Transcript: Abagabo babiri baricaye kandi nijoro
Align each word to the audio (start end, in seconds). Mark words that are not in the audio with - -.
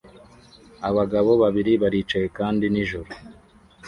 Abagabo 0.89 1.31
babiri 1.41 1.71
baricaye 1.81 2.27
kandi 2.37 2.63
nijoro 2.73 3.09